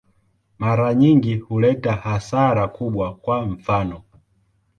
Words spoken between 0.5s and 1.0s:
Mara